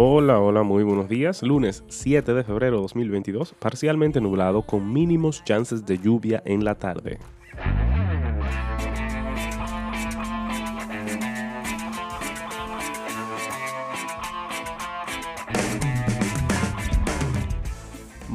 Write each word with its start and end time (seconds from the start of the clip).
Hola, 0.00 0.38
hola, 0.38 0.62
muy 0.62 0.84
buenos 0.84 1.08
días. 1.08 1.42
Lunes 1.42 1.82
7 1.88 2.32
de 2.32 2.44
febrero 2.44 2.80
2022, 2.82 3.54
parcialmente 3.58 4.20
nublado 4.20 4.62
con 4.62 4.92
mínimos 4.92 5.42
chances 5.42 5.86
de 5.86 5.98
lluvia 5.98 6.40
en 6.44 6.64
la 6.64 6.76
tarde. 6.76 7.18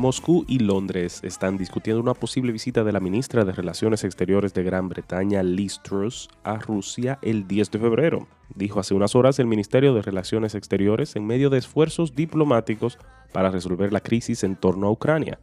Moscú 0.03 0.43
y 0.49 0.59
Londres 0.59 1.21
están 1.23 1.55
discutiendo 1.55 2.01
una 2.01 2.13
posible 2.13 2.51
visita 2.51 2.83
de 2.83 2.91
la 2.91 2.99
ministra 2.99 3.45
de 3.45 3.53
Relaciones 3.53 4.03
Exteriores 4.03 4.53
de 4.53 4.61
Gran 4.61 4.89
Bretaña, 4.89 5.41
Liz 5.43 5.79
Truss, 5.81 6.27
a 6.43 6.57
Rusia 6.57 7.19
el 7.21 7.47
10 7.47 7.71
de 7.71 7.79
febrero, 7.79 8.27
dijo 8.53 8.81
hace 8.81 8.93
unas 8.93 9.15
horas 9.15 9.39
el 9.39 9.47
Ministerio 9.47 9.93
de 9.93 10.01
Relaciones 10.01 10.55
Exteriores 10.55 11.15
en 11.15 11.25
medio 11.25 11.49
de 11.49 11.57
esfuerzos 11.57 12.15
diplomáticos 12.15 12.99
para 13.31 13.49
resolver 13.49 13.93
la 13.93 14.01
crisis 14.01 14.43
en 14.43 14.57
torno 14.57 14.87
a 14.87 14.91
Ucrania. 14.91 15.39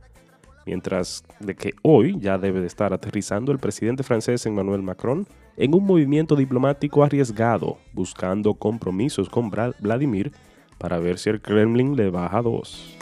Mientras 0.67 1.25
de 1.39 1.56
que 1.56 1.73
hoy 1.81 2.19
ya 2.20 2.37
debe 2.37 2.61
de 2.61 2.67
estar 2.67 2.92
aterrizando 2.92 3.53
el 3.53 3.61
presidente 3.61 4.03
francés 4.03 4.45
Emmanuel 4.45 4.83
Macron 4.83 5.27
en 5.56 5.75
un 5.75 5.87
movimiento 5.87 6.37
diplomático 6.37 7.03
arriesgado, 7.03 7.79
buscando 7.95 8.53
compromisos 8.53 9.31
con 9.31 9.51
Vladimir 9.51 10.33
para 10.77 10.98
ver 10.98 11.19
si 11.19 11.31
el 11.31 11.41
Kremlin 11.41 11.97
le 11.97 12.11
baja 12.11 12.42
dos. 12.42 12.98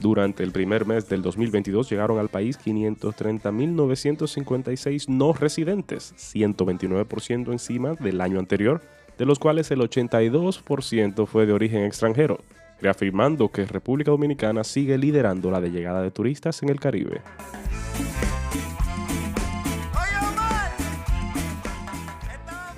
Durante 0.00 0.42
el 0.42 0.50
primer 0.52 0.86
mes 0.86 1.08
del 1.08 1.22
2022 1.22 1.88
llegaron 1.88 2.18
al 2.18 2.28
país 2.28 2.58
530.956 2.62 5.08
no 5.08 5.32
residentes, 5.32 6.14
129% 6.16 7.50
encima 7.50 7.94
del 7.94 8.20
año 8.20 8.38
anterior, 8.38 8.82
de 9.16 9.24
los 9.24 9.38
cuales 9.38 9.70
el 9.70 9.80
82% 9.80 11.26
fue 11.26 11.46
de 11.46 11.54
origen 11.54 11.84
extranjero, 11.84 12.40
reafirmando 12.80 13.48
que 13.48 13.64
República 13.64 14.10
Dominicana 14.10 14.64
sigue 14.64 14.98
liderando 14.98 15.50
la 15.50 15.62
de 15.62 15.70
llegada 15.70 16.02
de 16.02 16.10
turistas 16.10 16.62
en 16.62 16.68
el 16.68 16.78
Caribe. 16.78 17.22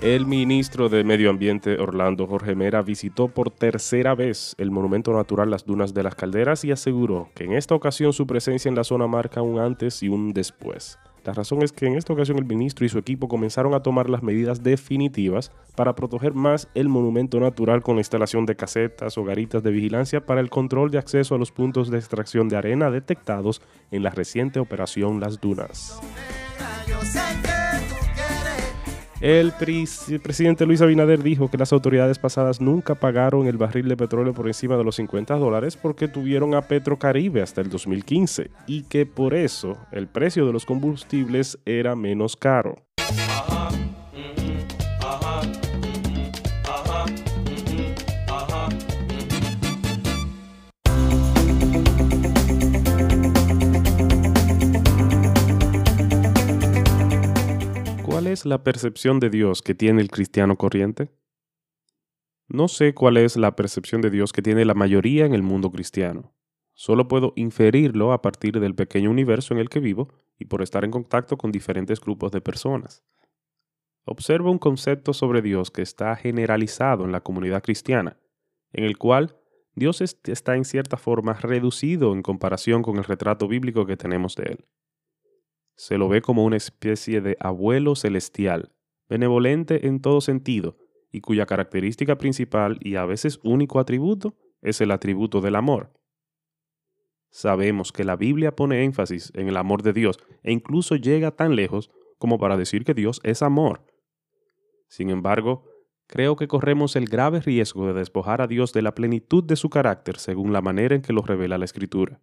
El 0.01 0.27
ministro 0.27 0.89
de 0.89 1.03
Medio 1.03 1.29
Ambiente, 1.29 1.77
Orlando 1.77 2.29
Jorge 2.29 2.55
Mera, 2.55 2.83
visitó 2.83 3.27
por 3.27 3.51
tercera 3.51 4.15
vez 4.15 4.55
el 4.57 4.71
monumento 4.71 5.13
natural 5.13 5.51
Las 5.51 5.67
Dunas 5.67 5.93
de 5.93 6.05
las 6.05 6.15
Calderas 6.15 6.65
y 6.65 6.71
aseguró 6.71 7.31
que 7.35 7.43
en 7.43 7.55
esta 7.55 7.75
ocasión 7.75 8.13
su 8.13 8.25
presencia 8.25 8.69
en 8.69 8.77
la 8.77 8.85
zona 8.85 9.09
marca 9.09 9.43
un 9.43 9.59
antes 9.59 10.05
y 10.05 10.09
un 10.09 10.33
después. 10.33 11.01
La 11.25 11.35
razón 11.35 11.63
es 11.63 11.73
que 11.73 11.87
en 11.87 11.97
esta 11.97 12.13
ocasión 12.13 12.39
el 12.39 12.45
ministro 12.45 12.87
y 12.87 12.89
su 12.89 12.97
equipo 12.97 13.27
comenzaron 13.27 13.75
a 13.75 13.83
tomar 13.83 14.09
las 14.09 14.23
medidas 14.23 14.63
definitivas 14.63 15.51
para 15.75 15.97
proteger 15.97 16.33
más 16.33 16.69
el 16.77 16.89
monumento 16.89 17.41
natural 17.41 17.83
con 17.83 17.97
la 17.97 18.01
instalación 18.01 18.47
de 18.47 18.55
casetas 18.55 19.19
o 19.19 19.25
garitas 19.25 19.65
de 19.65 19.73
vigilancia 19.73 20.25
para 20.25 20.41
el 20.41 20.49
control 20.49 20.93
de 20.93 20.99
acceso 20.99 21.35
a 21.35 21.39
los 21.39 21.51
puntos 21.51 21.91
de 21.91 21.99
extracción 21.99 22.49
de 22.49 22.57
arena 22.57 22.93
detectados 22.93 23.61
en 23.91 24.05
la 24.05 24.11
reciente 24.11 24.61
operación 24.61 25.19
Las 25.19 25.41
Dunas. 25.41 26.01
El, 29.21 29.53
presidente 29.53 30.65
Luis 30.65 30.81
Abinader 30.81 31.25
dijo 31.25 31.51
que 31.51 31.59
las 31.59 31.73
autoridades 31.73 32.21
pasadas 32.21 32.61
nunca 32.61 32.95
pagaron 32.95 33.49
el 33.49 33.57
barril 33.57 33.89
de 33.89 33.97
petróleo 33.97 34.33
por 34.33 34.47
encima 34.47 34.77
de 34.77 34.85
los 34.85 34.95
50 34.97 35.35
dólares 35.35 35.77
porque 35.77 36.07
tuvieron 36.07 36.55
a 36.55 36.63
Petrocaribe 36.63 37.43
hasta 37.43 37.61
el 37.61 37.69
2015 37.69 38.51
y 38.69 38.83
que 38.83 39.07
por 39.07 39.35
eso 39.35 39.77
el 39.91 40.07
precio 40.07 40.47
de 40.47 40.53
los 40.53 40.65
combustibles 40.65 41.59
era 41.65 41.97
menos 41.97 42.37
caro. 42.37 42.77
¿Cuál 58.29 58.35
es 58.35 58.45
la 58.45 58.63
percepción 58.63 59.21
de 59.21 59.31
Dios 59.31 59.63
que 59.63 59.75
tiene 59.75 60.03
el 60.03 60.11
cristiano 60.11 60.59
corriente? 60.59 61.11
No 62.47 62.69
sé 62.69 62.93
cuál 62.93 63.17
es 63.17 63.39
la 63.39 63.57
percepción 63.57 64.03
de 64.03 64.11
Dios 64.11 64.35
que 64.35 64.43
tiene 64.43 64.67
la 64.67 64.75
mayoría 64.75 65.25
en 65.25 65.33
el 65.33 65.43
mundo 65.43 65.71
cristiano. 65.71 66.35
Solo 66.75 67.09
puedo 67.09 67.33
inferirlo 67.37 68.13
a 68.13 68.21
partir 68.21 68.61
del 68.61 68.75
pequeño 68.75 69.11
universo 69.11 69.55
en 69.55 69.61
el 69.61 69.71
que 69.71 69.81
vivo 69.81 70.13
y 70.39 70.45
por 70.45 70.61
estar 70.61 70.85
en 70.85 70.91
contacto 70.91 71.39
con 71.39 71.53
diferentes 71.53 72.03
grupos 72.03 72.31
de 72.31 72.43
personas. 72.43 73.03
Observo 74.05 74.51
un 74.51 74.59
concepto 74.59 75.15
sobre 75.15 75.41
Dios 75.41 75.71
que 75.71 75.81
está 75.81 76.15
generalizado 76.15 77.07
en 77.07 77.13
la 77.13 77.23
comunidad 77.23 77.63
cristiana, 77.63 78.19
en 78.75 78.85
el 78.85 78.99
cual 78.99 79.39
Dios 79.75 80.03
está 80.03 80.55
en 80.55 80.67
cierta 80.67 80.99
forma 80.99 81.33
reducido 81.33 82.13
en 82.13 82.21
comparación 82.21 82.83
con 82.83 82.99
el 82.99 83.05
retrato 83.05 83.49
bíblico 83.49 83.87
que 83.87 83.97
tenemos 83.97 84.37
de 84.37 84.43
Él 84.43 84.67
se 85.79 85.97
lo 85.97 86.09
ve 86.09 86.21
como 86.23 86.45
una 86.45 86.57
especie 86.57 87.21
de 87.21 87.37
abuelo 87.39 87.95
celestial, 87.95 88.73
benevolente 89.09 89.87
en 89.87 90.01
todo 90.01 90.21
sentido, 90.21 90.77
y 91.13 91.21
cuya 91.21 91.47
característica 91.47 92.19
principal 92.19 92.79
y 92.81 92.97
a 92.97 93.05
veces 93.05 93.39
único 93.45 93.79
atributo 93.79 94.35
es 94.61 94.81
el 94.81 94.91
atributo 94.91 95.41
del 95.41 95.55
amor. 95.55 95.93
Sabemos 97.31 97.93
que 97.93 98.03
la 98.03 98.17
Biblia 98.17 98.57
pone 98.57 98.83
énfasis 98.83 99.31
en 99.37 99.49
el 99.49 99.57
amor 99.57 99.83
de 99.83 99.93
Dios 99.93 100.19
e 100.43 100.51
incluso 100.51 100.97
llega 100.97 101.31
tan 101.31 101.55
lejos 101.55 101.91
como 102.19 102.39
para 102.39 102.57
decir 102.57 102.85
que 102.85 102.95
Dios 102.95 103.21
es 103.23 103.41
amor. 103.41 103.87
Sin 104.89 105.11
embargo, 105.11 105.65
creo 106.09 106.35
que 106.35 106.49
corremos 106.49 106.97
el 106.97 107.07
grave 107.07 107.41
riesgo 107.41 107.87
de 107.87 107.93
despojar 107.93 108.43
a 108.43 108.49
Dios 108.49 108.73
de 108.73 108.83
la 108.83 108.97
plenitud 108.97 109.45
de 109.45 109.55
su 109.55 109.71
carácter 109.71 110.19
según 110.19 110.53
la 110.53 110.61
manera 110.61 110.97
en 110.97 111.03
que 111.03 111.13
lo 111.13 111.23
revela 111.23 111.57
la 111.57 111.67
Escritura 111.67 112.21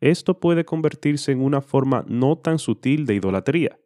esto 0.00 0.40
puede 0.40 0.64
convertirse 0.64 1.32
en 1.32 1.42
una 1.42 1.60
forma 1.60 2.04
no 2.08 2.36
tan 2.36 2.58
sutil 2.58 3.06
de 3.06 3.14
idolatría. 3.14 3.78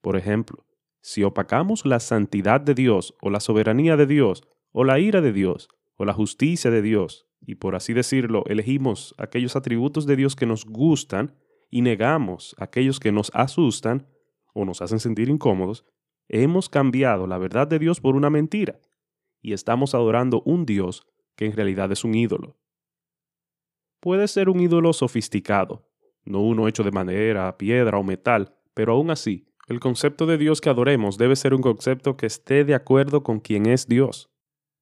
Por 0.00 0.16
ejemplo, 0.16 0.66
si 1.00 1.22
opacamos 1.22 1.86
la 1.86 2.00
santidad 2.00 2.60
de 2.60 2.74
Dios 2.74 3.14
o 3.20 3.30
la 3.30 3.40
soberanía 3.40 3.96
de 3.96 4.06
Dios 4.06 4.42
o 4.72 4.84
la 4.84 4.98
ira 4.98 5.20
de 5.20 5.32
Dios 5.32 5.68
o 5.96 6.04
la 6.04 6.12
justicia 6.12 6.70
de 6.70 6.82
Dios, 6.82 7.26
y 7.40 7.56
por 7.56 7.74
así 7.74 7.92
decirlo, 7.92 8.44
elegimos 8.46 9.14
aquellos 9.18 9.56
atributos 9.56 10.06
de 10.06 10.16
Dios 10.16 10.36
que 10.36 10.46
nos 10.46 10.64
gustan 10.64 11.34
y 11.70 11.82
negamos 11.82 12.54
aquellos 12.58 13.00
que 13.00 13.12
nos 13.12 13.30
asustan 13.34 14.08
o 14.54 14.64
nos 14.64 14.82
hacen 14.82 15.00
sentir 15.00 15.28
incómodos, 15.28 15.84
hemos 16.28 16.68
cambiado 16.68 17.26
la 17.26 17.38
verdad 17.38 17.68
de 17.68 17.78
Dios 17.78 18.00
por 18.00 18.16
una 18.16 18.30
mentira 18.30 18.80
y 19.40 19.52
estamos 19.52 19.94
adorando 19.94 20.42
un 20.44 20.66
Dios 20.66 21.06
que 21.36 21.46
en 21.46 21.52
realidad 21.52 21.90
es 21.92 22.04
un 22.04 22.14
ídolo 22.14 22.56
puede 24.02 24.26
ser 24.26 24.48
un 24.48 24.58
ídolo 24.58 24.92
sofisticado, 24.92 25.88
no 26.24 26.40
uno 26.40 26.66
hecho 26.66 26.82
de 26.82 26.90
madera, 26.90 27.56
piedra 27.56 27.98
o 27.98 28.02
metal, 28.02 28.56
pero 28.74 28.94
aún 28.94 29.12
así, 29.12 29.46
el 29.68 29.78
concepto 29.78 30.26
de 30.26 30.38
Dios 30.38 30.60
que 30.60 30.68
adoremos 30.68 31.18
debe 31.18 31.36
ser 31.36 31.54
un 31.54 31.62
concepto 31.62 32.16
que 32.16 32.26
esté 32.26 32.64
de 32.64 32.74
acuerdo 32.74 33.22
con 33.22 33.38
quién 33.38 33.66
es 33.66 33.86
Dios. 33.86 34.28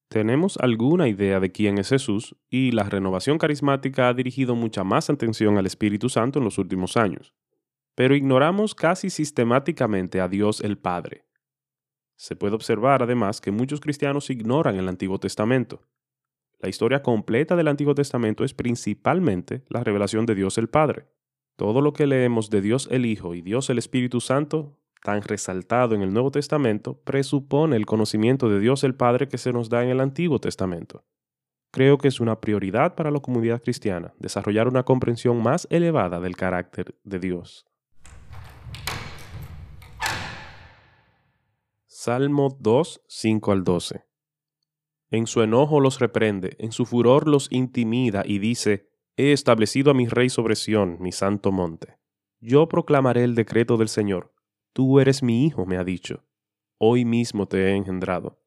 Tenemos 0.09 0.57
alguna 0.57 1.07
idea 1.07 1.39
de 1.39 1.53
quién 1.53 1.77
es 1.77 1.91
Jesús 1.91 2.35
y 2.49 2.73
la 2.73 2.85
renovación 2.85 3.37
carismática 3.37 4.09
ha 4.09 4.15
dirigido 4.15 4.55
mucha 4.55 4.85
más 4.85 5.11
atención 5.11 5.59
al 5.59 5.67
Espíritu 5.67 6.09
Santo 6.09 6.39
en 6.39 6.47
los 6.47 6.57
últimos 6.57 6.97
años, 6.97 7.35
pero 7.95 8.17
ignoramos 8.17 8.75
casi 8.75 9.11
sistemáticamente 9.11 10.23
a 10.23 10.29
Dios 10.29 10.63
el 10.63 10.79
Padre. 10.79 11.27
Se 12.17 12.37
puede 12.37 12.55
observar 12.55 13.03
además 13.03 13.43
que 13.43 13.51
muchos 13.51 13.81
cristianos 13.81 14.31
ignoran 14.31 14.77
el 14.77 14.89
Antiguo 14.89 15.21
Testamento, 15.21 15.83
la 16.61 16.69
historia 16.69 17.03
completa 17.03 17.57
del 17.57 17.69
Antiguo 17.69 17.95
Testamento 17.95 18.45
es 18.45 18.53
principalmente 18.53 19.65
la 19.69 19.83
revelación 19.83 20.27
de 20.27 20.35
Dios 20.35 20.59
el 20.59 20.69
Padre. 20.69 21.07
Todo 21.57 21.81
lo 21.81 21.93
que 21.93 22.07
leemos 22.07 22.51
de 22.51 22.61
Dios 22.61 22.87
el 22.91 23.07
Hijo 23.07 23.35
y 23.35 23.41
Dios 23.41 23.71
el 23.71 23.79
Espíritu 23.79 24.21
Santo, 24.21 24.79
tan 25.03 25.23
resaltado 25.23 25.95
en 25.95 26.03
el 26.03 26.13
Nuevo 26.13 26.31
Testamento, 26.31 27.01
presupone 27.03 27.77
el 27.77 27.87
conocimiento 27.87 28.51
de 28.51 28.61
Dios 28.61 28.85
el 28.85 28.95
Padre 28.95 29.29
que 29.29 29.39
se 29.39 29.53
nos 29.53 29.71
da 29.71 29.83
en 29.83 29.89
el 29.89 30.01
Antiguo 30.01 30.39
Testamento. 30.39 31.05
Creo 31.71 31.97
que 31.97 32.09
es 32.09 32.21
una 32.21 32.41
prioridad 32.41 32.95
para 32.95 33.11
la 33.11 33.21
comunidad 33.21 33.63
cristiana 33.63 34.13
desarrollar 34.19 34.69
una 34.69 34.83
comprensión 34.83 35.43
más 35.43 35.67
elevada 35.71 36.21
del 36.21 36.37
carácter 36.37 36.95
de 37.05 37.19
Dios. 37.21 37.67
Salmo 41.87 42.57
2, 42.61 43.03
5 43.07 43.53
al 43.53 43.65
12. 43.65 44.10
En 45.11 45.27
su 45.27 45.43
enojo 45.43 45.81
los 45.81 45.99
reprende, 45.99 46.57
en 46.59 46.73
su 46.73 46.87
furor 46.87 47.27
los 47.27 47.51
intimida 47.51 48.23
y 48.25 48.39
dice, 48.39 48.89
He 49.17 49.33
establecido 49.33 49.91
a 49.91 49.95
mi 49.95 50.07
rey 50.07 50.31
sobre 50.31 50.55
Sión, 50.55 50.97
mi 51.01 51.13
santo 51.13 51.51
monte. 51.51 51.99
Yo 52.41 52.69
proclamaré 52.69 53.25
el 53.25 53.35
decreto 53.35 53.77
del 53.77 53.89
Señor. 53.89 54.33
Tú 54.73 55.01
eres 55.01 55.23
mi 55.23 55.45
hijo, 55.47 55.67
me 55.67 55.77
ha 55.77 55.85
dicho. 55.85 56.25
Hoy 56.79 57.05
mismo 57.05 57.47
te 57.47 57.67
he 57.67 57.75
engendrado. 57.75 58.41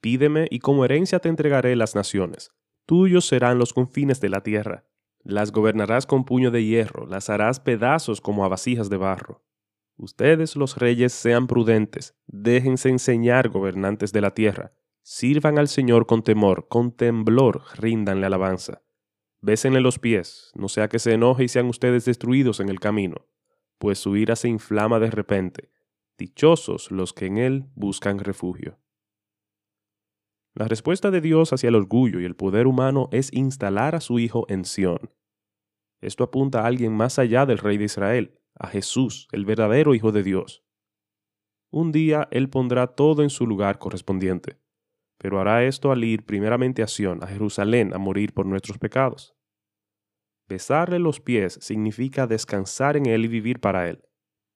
Pídeme 0.00 0.46
y 0.50 0.60
como 0.60 0.84
herencia 0.84 1.18
te 1.18 1.28
entregaré 1.28 1.76
las 1.76 1.94
naciones. 1.94 2.52
Tuyos 2.86 3.26
serán 3.26 3.58
los 3.58 3.72
confines 3.72 4.20
de 4.20 4.28
la 4.28 4.42
tierra. 4.42 4.86
Las 5.22 5.52
gobernarás 5.52 6.06
con 6.06 6.24
puño 6.24 6.50
de 6.50 6.64
hierro, 6.64 7.06
las 7.06 7.30
harás 7.30 7.58
pedazos 7.58 8.20
como 8.20 8.44
a 8.44 8.48
vasijas 8.48 8.90
de 8.90 8.98
barro. 8.98 9.42
Ustedes 9.96 10.56
los 10.56 10.76
reyes 10.76 11.12
sean 11.12 11.46
prudentes, 11.46 12.14
Déjense 12.26 12.90
enseñar, 12.90 13.48
gobernantes 13.48 14.12
de 14.12 14.20
la 14.20 14.34
tierra. 14.34 14.72
Sirvan 15.06 15.58
al 15.58 15.68
Señor 15.68 16.06
con 16.06 16.22
temor, 16.22 16.66
con 16.66 16.90
temblor, 16.90 17.64
ríndanle 17.76 18.24
alabanza. 18.24 18.82
Bésenle 19.42 19.82
los 19.82 19.98
pies, 19.98 20.50
no 20.54 20.70
sea 20.70 20.88
que 20.88 20.98
se 20.98 21.12
enoje 21.12 21.44
y 21.44 21.48
sean 21.48 21.66
ustedes 21.66 22.06
destruidos 22.06 22.58
en 22.58 22.70
el 22.70 22.80
camino, 22.80 23.28
pues 23.76 23.98
su 23.98 24.16
ira 24.16 24.34
se 24.34 24.48
inflama 24.48 24.98
de 25.00 25.10
repente. 25.10 25.70
Dichosos 26.16 26.90
los 26.90 27.12
que 27.12 27.26
en 27.26 27.36
él 27.36 27.66
buscan 27.74 28.18
refugio. 28.18 28.78
La 30.54 30.68
respuesta 30.68 31.10
de 31.10 31.20
Dios 31.20 31.52
hacia 31.52 31.68
el 31.68 31.74
orgullo 31.74 32.18
y 32.18 32.24
el 32.24 32.34
poder 32.34 32.66
humano 32.66 33.10
es 33.12 33.30
instalar 33.34 33.94
a 33.94 34.00
su 34.00 34.18
Hijo 34.18 34.46
en 34.48 34.64
Sión. 34.64 35.12
Esto 36.00 36.24
apunta 36.24 36.62
a 36.62 36.66
alguien 36.66 36.94
más 36.94 37.18
allá 37.18 37.44
del 37.44 37.58
Rey 37.58 37.76
de 37.76 37.84
Israel, 37.84 38.40
a 38.54 38.68
Jesús, 38.68 39.28
el 39.32 39.44
verdadero 39.44 39.94
Hijo 39.94 40.12
de 40.12 40.22
Dios. 40.22 40.64
Un 41.70 41.92
día 41.92 42.26
Él 42.30 42.48
pondrá 42.48 42.86
todo 42.86 43.22
en 43.22 43.28
su 43.28 43.46
lugar 43.46 43.78
correspondiente, 43.78 44.63
pero 45.18 45.40
hará 45.40 45.64
esto 45.64 45.92
al 45.92 46.04
ir 46.04 46.24
primeramente 46.24 46.82
a 46.82 46.86
Sión, 46.86 47.22
a 47.22 47.26
Jerusalén, 47.26 47.94
a 47.94 47.98
morir 47.98 48.32
por 48.32 48.46
nuestros 48.46 48.78
pecados. 48.78 49.34
Besarle 50.48 50.98
los 50.98 51.20
pies 51.20 51.58
significa 51.60 52.26
descansar 52.26 52.96
en 52.96 53.06
Él 53.06 53.24
y 53.24 53.28
vivir 53.28 53.60
para 53.60 53.88
Él. 53.88 54.04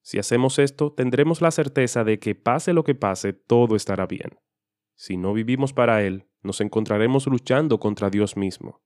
Si 0.01 0.19
hacemos 0.19 0.59
esto, 0.59 0.93
tendremos 0.93 1.41
la 1.41 1.51
certeza 1.51 2.03
de 2.03 2.19
que 2.19 2.35
pase 2.35 2.73
lo 2.73 2.83
que 2.83 2.95
pase, 2.95 3.33
todo 3.33 3.75
estará 3.75 4.05
bien. 4.05 4.39
Si 4.95 5.17
no 5.17 5.33
vivimos 5.33 5.73
para 5.73 6.03
Él, 6.03 6.27
nos 6.41 6.61
encontraremos 6.61 7.27
luchando 7.27 7.79
contra 7.79 8.09
Dios 8.09 8.37
mismo. 8.37 8.81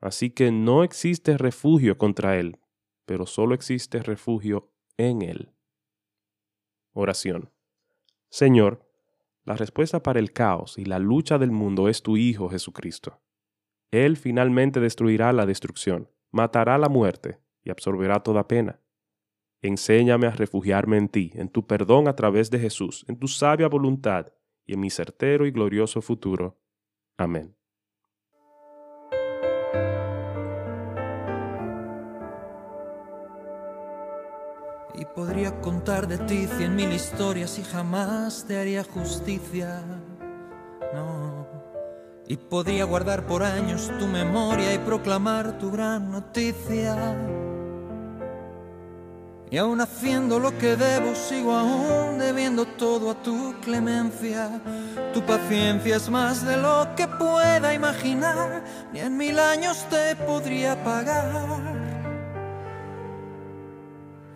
Así 0.00 0.30
que 0.30 0.50
no 0.50 0.82
existe 0.82 1.36
refugio 1.36 1.98
contra 1.98 2.38
Él, 2.38 2.58
pero 3.04 3.26
solo 3.26 3.54
existe 3.54 4.02
refugio 4.02 4.72
en 4.96 5.22
Él. 5.22 5.52
Oración. 6.92 7.52
Señor, 8.28 8.89
la 9.50 9.56
respuesta 9.56 10.00
para 10.00 10.20
el 10.20 10.32
caos 10.32 10.78
y 10.78 10.84
la 10.84 11.00
lucha 11.00 11.36
del 11.36 11.50
mundo 11.50 11.88
es 11.88 12.04
tu 12.04 12.16
Hijo 12.16 12.48
Jesucristo. 12.48 13.20
Él 13.90 14.16
finalmente 14.16 14.78
destruirá 14.78 15.32
la 15.32 15.44
destrucción, 15.44 16.08
matará 16.30 16.78
la 16.78 16.88
muerte 16.88 17.40
y 17.64 17.70
absorberá 17.70 18.20
toda 18.20 18.46
pena. 18.46 18.80
Enséñame 19.60 20.28
a 20.28 20.30
refugiarme 20.30 20.98
en 20.98 21.08
ti, 21.08 21.32
en 21.34 21.48
tu 21.48 21.66
perdón 21.66 22.06
a 22.06 22.14
través 22.14 22.52
de 22.52 22.60
Jesús, 22.60 23.04
en 23.08 23.18
tu 23.18 23.26
sabia 23.26 23.66
voluntad 23.66 24.32
y 24.66 24.74
en 24.74 24.80
mi 24.80 24.88
certero 24.88 25.44
y 25.46 25.50
glorioso 25.50 26.00
futuro. 26.00 26.60
Amén. 27.18 27.59
Y 35.00 35.06
podría 35.06 35.62
contar 35.62 36.06
de 36.06 36.18
ti 36.18 36.46
cien 36.58 36.76
mil 36.76 36.92
historias 36.92 37.58
y 37.58 37.64
jamás 37.64 38.44
te 38.46 38.58
haría 38.58 38.84
justicia. 38.84 39.82
No. 40.92 41.48
Y 42.28 42.36
podría 42.36 42.84
guardar 42.84 43.26
por 43.26 43.42
años 43.42 43.90
tu 43.98 44.06
memoria 44.06 44.74
y 44.74 44.78
proclamar 44.78 45.58
tu 45.58 45.70
gran 45.70 46.10
noticia. 46.10 47.16
Y 49.50 49.56
aún 49.56 49.80
haciendo 49.80 50.38
lo 50.38 50.56
que 50.58 50.76
debo, 50.76 51.14
sigo 51.14 51.56
aún 51.56 52.18
debiendo 52.18 52.66
todo 52.66 53.10
a 53.10 53.14
tu 53.14 53.54
clemencia. 53.62 54.60
Tu 55.14 55.24
paciencia 55.24 55.96
es 55.96 56.10
más 56.10 56.44
de 56.44 56.58
lo 56.58 56.86
que 56.94 57.08
pueda 57.08 57.72
imaginar, 57.72 58.62
ni 58.92 59.00
en 59.00 59.16
mil 59.16 59.38
años 59.38 59.86
te 59.88 60.14
podría 60.14 60.84
pagar. 60.84 61.69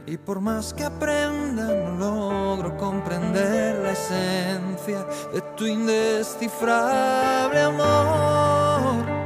Y 0.07 0.17
por 0.19 0.41
más 0.41 0.75
que 0.75 0.85
aprenda, 0.85 1.65
no 1.65 1.97
logro 1.99 2.77
comprender 2.77 3.77
la 3.83 3.93
esencia 3.93 5.07
de 5.33 5.41
tu 5.57 5.67
indescifrable 5.67 7.61
amor 7.61 9.25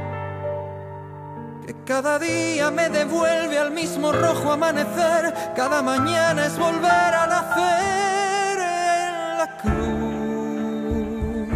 cada 1.89 2.19
día 2.19 2.69
me 2.69 2.87
devuelve 2.87 3.57
al 3.57 3.71
mismo 3.71 4.11
rojo 4.11 4.51
amanecer, 4.51 5.33
cada 5.55 5.81
mañana 5.81 6.45
es 6.45 6.55
volver 6.55 7.13
a 7.21 7.25
nacer 7.25 8.59
en 8.59 9.37
la 9.39 9.57
cruz, 9.57 11.47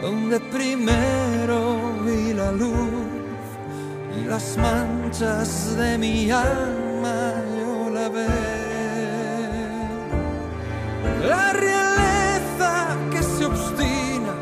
donde 0.00 0.38
primero 0.38 1.76
vi 2.06 2.34
la 2.34 2.52
luz 2.52 3.10
y 4.16 4.24
las 4.26 4.56
manchas 4.58 5.76
de 5.76 5.98
mi 5.98 6.30
alma 6.30 7.31
la 11.28 11.52
realeza 11.52 12.96
que 13.10 13.22
se 13.22 13.44
obstina, 13.44 14.34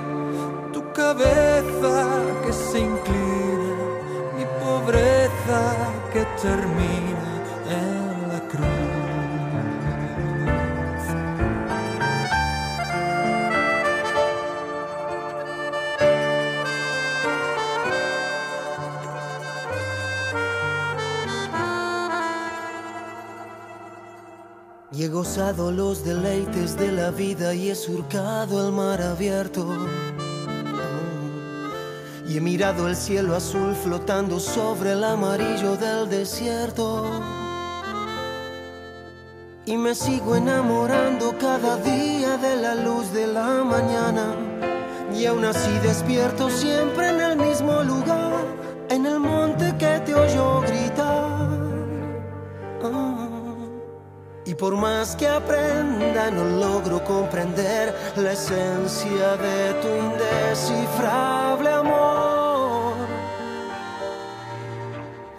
tu 0.73 0.93
cabeza 0.93 1.95
que 2.45 2.53
se 2.53 2.81
inclina 2.81 3.31
que 6.13 6.25
termina 6.43 7.31
en 7.69 8.29
la 8.29 8.41
cruz. 8.49 9.10
He 25.03 25.09
gozado 25.09 25.73
los 25.73 26.05
deleites 26.05 26.77
de 26.77 26.93
la 26.93 27.11
vida 27.11 27.55
y 27.55 27.71
he 27.71 27.75
surcado 27.75 28.67
el 28.67 28.71
mar 28.71 29.01
abierto 29.01 29.67
y 32.29 32.37
he 32.37 32.41
mirado 32.43 32.87
el 32.87 32.95
cielo 32.95 33.35
azul 33.35 33.75
flotando 33.75 34.39
sobre 34.39 34.93
el 34.93 35.03
amarillo 35.03 35.79
del 35.79 36.07
desierto. 36.11 37.19
Y 39.65 39.79
me 39.79 39.95
sigo 39.95 40.37
enamorando 40.37 41.35
cada 41.39 41.79
día 41.79 42.37
de 42.37 42.57
la 42.57 42.75
luz 42.75 43.11
de 43.15 43.27
la 43.27 43.65
mañana. 43.65 44.37
Y 45.17 45.25
aún 45.25 45.47
así 45.47 45.79
despierto 45.83 46.51
siempre 46.51 47.09
en 47.09 47.23
el 47.23 47.37
mismo 47.39 47.83
lugar, 47.85 48.20
por 54.71 54.79
más 54.79 55.17
que 55.17 55.27
aprenda, 55.27 56.31
no 56.31 56.45
logro 56.45 57.03
comprender 57.03 57.93
la 58.15 58.33
esencia 58.33 59.37
de 59.37 59.75
tu 59.83 59.89
indescifrable 59.89 61.71
amor. 61.71 62.95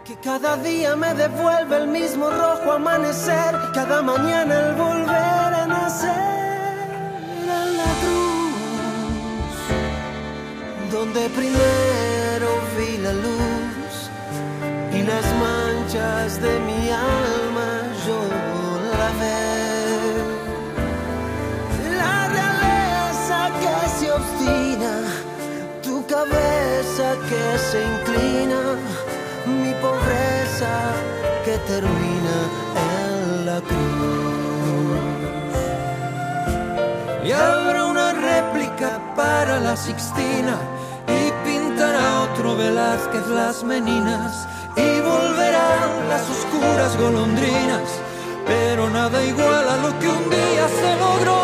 Que 0.03 0.17
cada 0.17 0.57
día 0.57 0.97
me 0.97 1.13
devuelve 1.13 1.77
el 1.77 1.87
mismo 1.87 2.29
rojo 2.29 2.73
amanecer, 2.73 3.55
cada 3.73 4.01
mañana 4.01 4.53
el 4.67 4.75
volver 4.75 5.53
a 5.61 5.65
nacer 5.65 6.89
en 7.39 7.77
la 7.77 7.91
cruz, 8.03 9.55
donde 10.91 11.29
primero 11.29 12.49
vi 12.77 12.97
la 12.97 13.13
luz 13.13 13.93
y 14.93 15.03
las 15.03 15.25
manchas 15.45 16.41
de 16.41 16.59
mi 16.59 16.89
alma 16.89 17.20
que 27.29 27.57
se 27.57 27.79
inclina, 27.93 28.61
mi 29.45 29.73
pobreza 29.85 30.73
que 31.45 31.57
termina 31.71 32.37
en 32.93 33.45
la 33.45 33.59
cruz. 33.61 35.01
Y 37.23 37.31
habrá 37.31 37.85
una 37.85 38.13
réplica 38.13 38.99
para 39.15 39.59
la 39.59 39.75
Sixtina 39.75 40.57
y 41.07 41.31
pintará 41.45 42.21
otro 42.21 42.55
Velázquez 42.55 43.27
las 43.27 43.63
meninas 43.63 44.47
y 44.75 45.01
volverán 45.01 46.09
las 46.09 46.23
oscuras 46.29 46.97
golondrinas 46.97 48.01
pero 48.45 48.89
nada 48.89 49.23
igual 49.23 49.69
a 49.69 49.77
lo 49.77 49.99
que 49.99 50.07
un 50.07 50.29
día 50.29 50.67
se 50.79 50.95
logró 51.03 51.37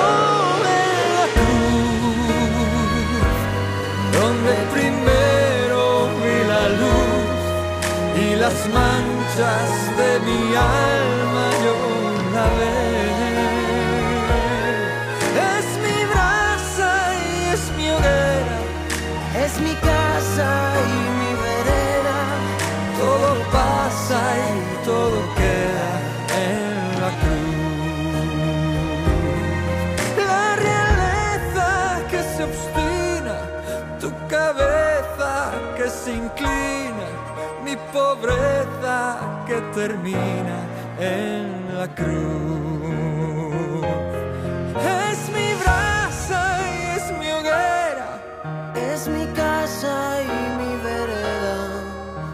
en 0.74 1.08
la 1.18 1.28
cruz, 1.36 2.18
donde 4.20 4.54
primero 4.74 4.97
las 8.48 8.70
manchas 8.70 9.70
de 10.00 10.12
mi 10.26 10.42
alma 10.56 11.48
yo 11.66 11.78
la 12.36 12.48
ve. 12.58 12.78
Es 15.58 15.68
mi 15.86 16.00
brasa 16.12 16.92
y 17.28 17.54
es 17.54 17.64
mi 17.78 17.86
hoguera, 17.90 18.58
es 19.44 19.54
mi 19.60 19.74
casa 19.76 19.97
pobreza 38.08 38.98
que 39.48 39.58
termina 39.80 40.58
en 41.00 41.44
la 41.80 41.88
cruz. 42.00 43.86
Es 45.04 45.20
mi 45.36 45.50
brasa 45.62 46.42
y 46.72 46.76
es 46.98 47.06
mi 47.20 47.28
hoguera, 47.38 48.10
Es 48.92 49.02
mi 49.16 49.26
casa 49.42 49.94
y 50.22 50.38
mi 50.60 50.74
vereda. 50.88 51.58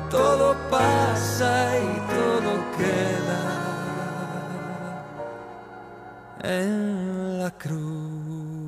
todo 0.10 0.46
pasa 0.70 1.52
y 1.90 1.94
todo 2.16 2.52
queda 2.80 3.44
en 6.60 7.40
la 7.42 7.52
cruz. 7.64 8.63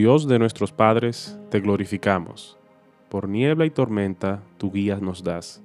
Dios 0.00 0.26
de 0.26 0.38
nuestros 0.38 0.72
padres, 0.72 1.38
te 1.50 1.60
glorificamos. 1.60 2.58
Por 3.10 3.28
niebla 3.28 3.66
y 3.66 3.70
tormenta 3.70 4.42
tu 4.56 4.72
guía 4.72 4.96
nos 4.96 5.22
das. 5.22 5.62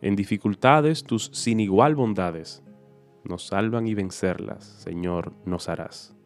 En 0.00 0.16
dificultades 0.16 1.04
tus 1.04 1.28
sin 1.34 1.60
igual 1.60 1.94
bondades 1.94 2.62
nos 3.24 3.48
salvan 3.48 3.86
y 3.86 3.92
vencerlas, 3.92 4.64
Señor, 4.64 5.34
nos 5.44 5.68
harás. 5.68 6.16